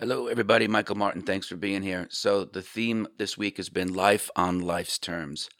[0.00, 0.66] Hello, everybody.
[0.66, 1.20] Michael Martin.
[1.20, 2.06] Thanks for being here.
[2.08, 5.50] So, the theme this week has been life on life's terms.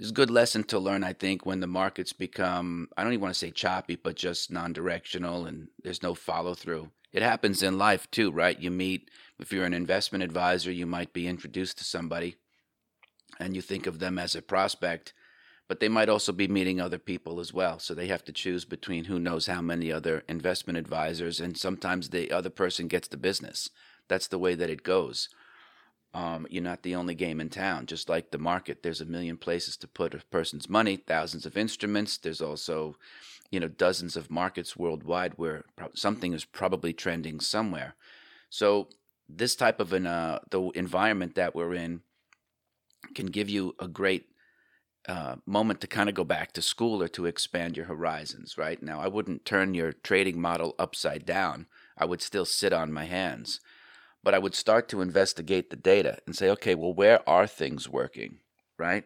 [0.00, 3.22] It's a good lesson to learn, I think, when the markets become, I don't even
[3.22, 6.90] want to say choppy, but just non directional and there's no follow through.
[7.12, 8.58] It happens in life too, right?
[8.58, 12.34] You meet, if you're an investment advisor, you might be introduced to somebody
[13.38, 15.14] and you think of them as a prospect
[15.68, 17.78] but they might also be meeting other people as well.
[17.78, 22.10] So they have to choose between who knows how many other investment advisors, and sometimes
[22.10, 23.70] the other person gets the business.
[24.08, 25.28] That's the way that it goes.
[26.14, 27.86] Um, you're not the only game in town.
[27.86, 31.56] Just like the market, there's a million places to put a person's money, thousands of
[31.56, 32.18] instruments.
[32.18, 32.96] There's also,
[33.50, 37.94] you know, dozens of markets worldwide where something is probably trending somewhere.
[38.50, 38.88] So
[39.26, 42.02] this type of an uh, the environment that we're in
[43.14, 44.26] can give you a great
[45.08, 48.82] uh, moment to kind of go back to school or to expand your horizons, right?
[48.82, 51.66] Now, I wouldn't turn your trading model upside down.
[51.98, 53.60] I would still sit on my hands.
[54.22, 57.88] But I would start to investigate the data and say, okay, well, where are things
[57.88, 58.38] working,
[58.78, 59.04] right?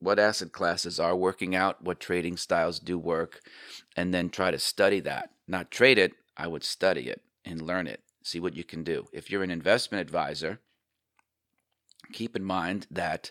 [0.00, 1.82] What asset classes are working out?
[1.82, 3.40] What trading styles do work?
[3.96, 5.30] And then try to study that.
[5.46, 9.06] Not trade it, I would study it and learn it, see what you can do.
[9.12, 10.58] If you're an investment advisor,
[12.12, 13.30] keep in mind that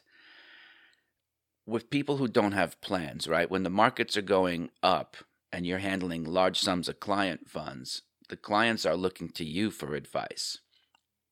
[1.66, 3.50] with people who don't have plans, right?
[3.50, 5.18] When the markets are going up
[5.52, 9.96] and you're handling large sums of client funds, the clients are looking to you for
[9.96, 10.60] advice.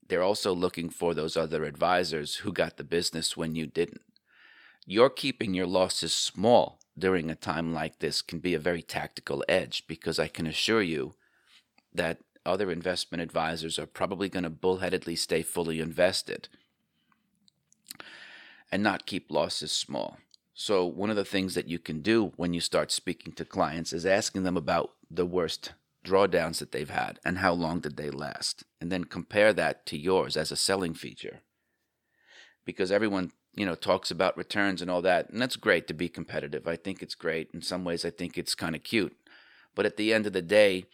[0.08, 4.02] They're also looking for those other advisors who got the business when you didn't.
[4.86, 9.44] You're keeping your losses small during a time like this can be a very tactical
[9.48, 11.14] edge because I can assure you
[11.94, 16.50] that other investment advisors are probably going to bullheadedly stay fully invested
[18.74, 20.18] and not keep losses small.
[20.56, 23.94] So, one of the things that you can do when you start speaking to clients
[23.94, 28.10] is asking them about the worst drawdowns that they've had and how long did they
[28.10, 31.42] last, and then compare that to yours as a selling feature.
[32.66, 36.10] Because everyone, you know, talks about returns and all that, and that's great to be
[36.10, 36.68] competitive.
[36.68, 37.52] I think it's great.
[37.54, 39.16] In some ways, I think it's kind of cute.
[39.76, 40.86] But at the end of the day,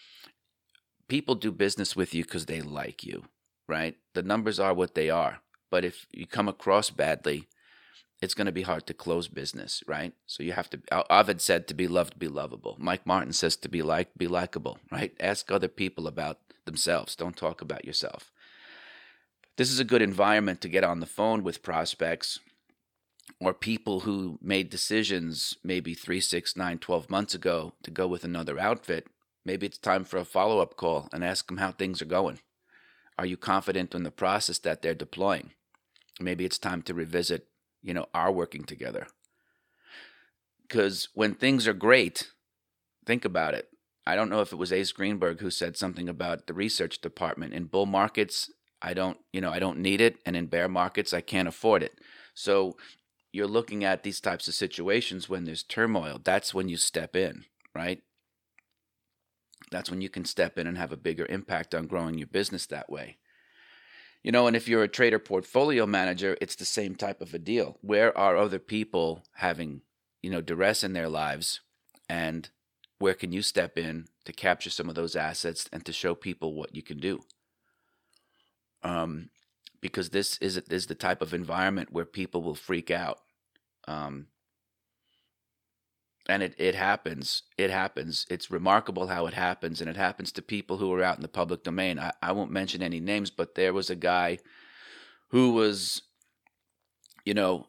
[1.07, 3.23] people do business with you because they like you,
[3.69, 3.95] right?
[4.15, 5.39] The numbers are what they are.
[5.71, 7.47] But if you come across badly,
[8.21, 10.13] it's going to be hard to close business, right?
[10.25, 10.79] So you have to.
[11.09, 12.75] Ovid said to be loved, be lovable.
[12.79, 15.15] Mike Martin says to be liked, be likable, right?
[15.19, 17.15] Ask other people about themselves.
[17.15, 18.31] Don't talk about yourself.
[19.57, 22.39] This is a good environment to get on the phone with prospects
[23.41, 28.23] or people who made decisions maybe three, six, nine, 12 months ago to go with
[28.23, 29.07] another outfit.
[29.45, 32.39] Maybe it's time for a follow up call and ask them how things are going.
[33.17, 35.51] Are you confident in the process that they're deploying?
[36.21, 37.48] Maybe it's time to revisit
[37.81, 39.07] you know, are working together.
[40.61, 42.31] Because when things are great,
[43.05, 43.69] think about it.
[44.05, 47.53] I don't know if it was Ace Greenberg who said something about the research department.
[47.53, 48.51] In bull markets,
[48.81, 50.17] I don't, you know, I don't need it.
[50.25, 51.99] And in bear markets, I can't afford it.
[52.33, 52.77] So
[53.31, 56.19] you're looking at these types of situations when there's turmoil.
[56.23, 58.01] That's when you step in, right?
[59.71, 62.65] That's when you can step in and have a bigger impact on growing your business
[62.67, 63.17] that way.
[64.23, 67.39] You know, and if you're a trader portfolio manager, it's the same type of a
[67.39, 67.77] deal.
[67.81, 69.81] Where are other people having,
[70.21, 71.61] you know, duress in their lives?
[72.09, 72.49] And
[72.97, 76.53] where can you step in to capture some of those assets and to show people
[76.53, 77.21] what you can do?
[78.83, 79.29] Um,
[79.81, 83.19] because this is is the type of environment where people will freak out.
[83.87, 84.27] Um,
[86.29, 87.43] and it, it happens.
[87.57, 88.25] It happens.
[88.29, 91.27] It's remarkable how it happens, and it happens to people who are out in the
[91.27, 91.99] public domain.
[91.99, 94.39] I, I won't mention any names, but there was a guy
[95.29, 96.01] who was,
[97.25, 97.67] you know,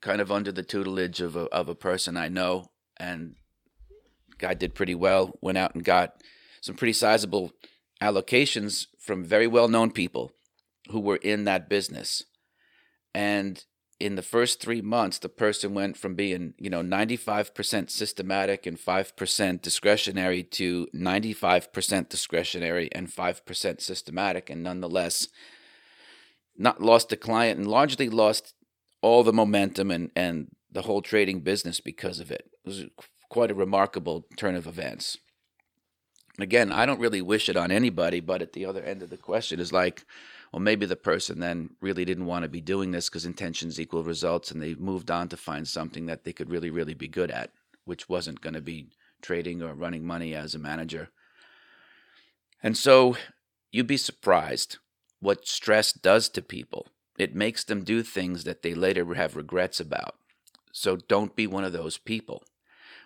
[0.00, 3.34] kind of under the tutelage of a, of a person I know, and
[4.38, 5.36] guy did pretty well.
[5.40, 6.22] Went out and got
[6.60, 7.52] some pretty sizable
[8.00, 10.32] allocations from very well known people
[10.90, 12.22] who were in that business,
[13.14, 13.64] and
[14.00, 18.78] in the first three months, the person went from being, you know, 95% systematic and
[18.78, 25.28] 5% discretionary to 95% discretionary and 5% systematic, and nonetheless,
[26.56, 28.54] not lost a client and largely lost
[29.02, 32.50] all the momentum and, and the whole trading business because of it.
[32.64, 32.84] It was
[33.28, 35.18] quite a remarkable turn of events.
[36.38, 39.18] Again, I don't really wish it on anybody, but at the other end of the
[39.18, 40.04] question is like,
[40.52, 44.02] well, maybe the person then really didn't want to be doing this because intentions equal
[44.02, 47.30] results, and they moved on to find something that they could really, really be good
[47.30, 47.50] at,
[47.84, 48.88] which wasn't going to be
[49.22, 51.10] trading or running money as a manager.
[52.62, 53.16] And so
[53.70, 54.78] you'd be surprised
[55.20, 56.88] what stress does to people.
[57.18, 60.16] It makes them do things that they later have regrets about.
[60.72, 62.42] So don't be one of those people.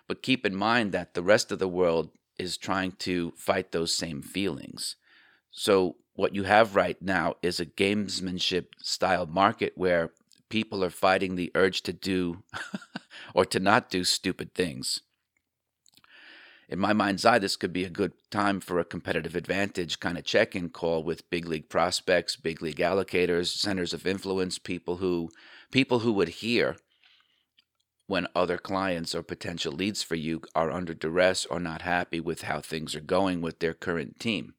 [0.07, 3.93] But keep in mind that the rest of the world is trying to fight those
[3.93, 4.95] same feelings.
[5.51, 10.11] So what you have right now is a gamesmanship style market where
[10.49, 12.43] people are fighting the urge to do
[13.33, 15.01] or to not do stupid things.
[16.67, 20.17] In my mind's eye, this could be a good time for a competitive advantage kind
[20.17, 24.97] of check in call with big league prospects, big league allocators, centers of influence, people
[24.97, 25.29] who
[25.71, 26.77] people who would hear
[28.07, 32.43] when other clients or potential leads for you are under duress or not happy with
[32.43, 34.53] how things are going with their current team.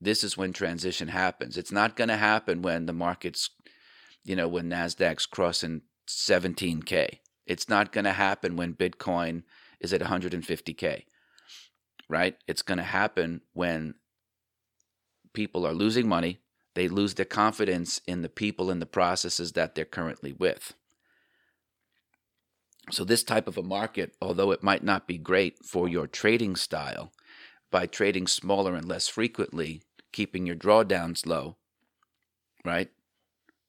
[0.00, 1.56] This is when transition happens.
[1.56, 3.50] It's not going to happen when the market's,
[4.24, 7.20] you know, when NASDAQ's crossing 17K.
[7.46, 9.42] It's not going to happen when Bitcoin
[9.80, 11.04] is at 150K,
[12.08, 12.36] right?
[12.46, 13.94] It's going to happen when
[15.32, 16.40] people are losing money,
[16.74, 20.74] they lose their confidence in the people and the processes that they're currently with.
[22.90, 26.54] So, this type of a market, although it might not be great for your trading
[26.54, 27.12] style,
[27.70, 29.82] by trading smaller and less frequently,
[30.16, 31.58] keeping your drawdowns low,
[32.64, 32.88] right?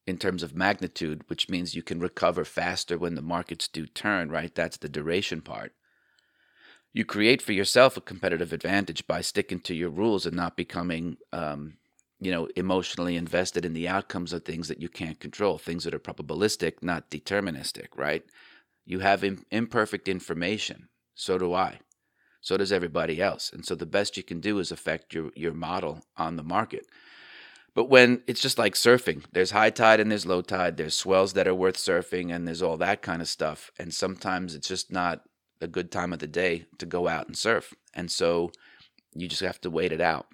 [0.06, 4.32] In terms of magnitude, which means you can recover faster when the markets do turn,
[4.32, 4.56] right?
[4.56, 5.74] That's the duration part.
[6.94, 11.18] You create for yourself a competitive advantage by sticking to your rules and not becoming,
[11.34, 11.74] um,
[12.22, 15.94] you know, emotionally invested in the outcomes of things that you can't control, things that
[15.94, 18.24] are probabilistic, not deterministic, right?
[18.86, 20.88] You have Im- imperfect information.
[21.14, 21.82] So do I.
[22.48, 23.52] So does everybody else.
[23.52, 26.88] And so the best you can do is affect your, your model on the market.
[27.76, 31.34] But when it's just like surfing, there's high tide and there's low tide, there's swells
[31.34, 33.70] that are worth surfing, and there's all that kind of stuff.
[33.78, 35.24] And sometimes it's just not
[35.60, 37.74] a good time of the day to go out and surf.
[37.94, 38.54] And so
[39.14, 40.28] you just have to wait it out.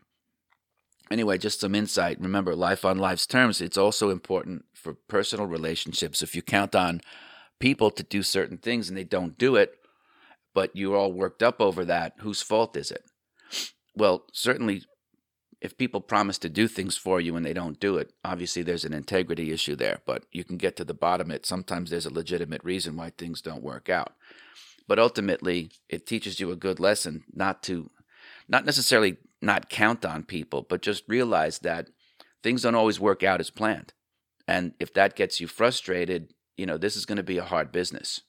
[1.09, 2.21] Anyway, just some insight.
[2.21, 6.21] Remember, life on life's terms, it's also important for personal relationships.
[6.21, 7.01] If you count on
[7.59, 9.79] people to do certain things and they don't do it,
[10.53, 13.03] but you're all worked up over that, whose fault is it?
[13.95, 14.83] Well, certainly
[15.61, 18.83] if people promise to do things for you and they don't do it, obviously there's
[18.83, 21.45] an integrity issue there, but you can get to the bottom of it.
[21.45, 24.13] Sometimes there's a legitimate reason why things don't work out.
[24.89, 27.89] But ultimately, it teaches you a good lesson not to,
[28.49, 31.87] not necessarily not count on people, but just realize that
[32.43, 33.93] things don't always work out as planned.
[34.45, 37.71] And if that gets you frustrated, you know, this is going to be a hard
[37.71, 38.21] business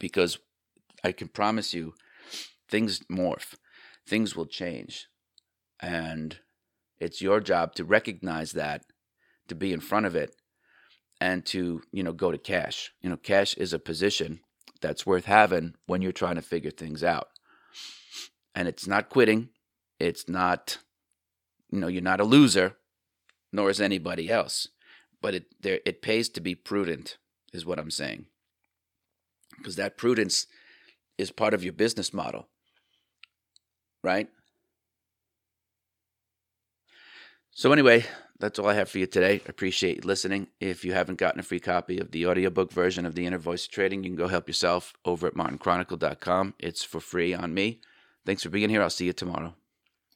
[0.00, 0.38] because
[1.04, 1.94] I can promise you
[2.68, 3.54] things morph,
[4.06, 5.08] things will change.
[5.80, 6.38] And
[6.98, 8.84] it's your job to recognize that,
[9.48, 10.34] to be in front of it,
[11.20, 12.92] and to, you know, go to cash.
[13.00, 14.40] You know, cash is a position
[14.80, 17.28] that's worth having when you're trying to figure things out.
[18.54, 19.48] And it's not quitting.
[19.98, 20.78] It's not,
[21.70, 22.76] you know, you're not a loser,
[23.52, 24.68] nor is anybody else
[25.22, 27.16] but it there it pays to be prudent
[27.52, 28.26] is what i'm saying
[29.56, 30.46] because that prudence
[31.22, 32.48] is part of your business model
[34.02, 34.28] right?
[37.52, 38.04] So anyway
[38.38, 39.40] that's all i have for you today.
[39.46, 40.48] Appreciate you listening.
[40.58, 43.68] If you haven't gotten a free copy of the audiobook version of the inner voice
[43.68, 47.80] trading you can go help yourself over at martinkronicle.com it's for free on me.
[48.26, 48.82] Thanks for being here.
[48.82, 49.54] I'll see you tomorrow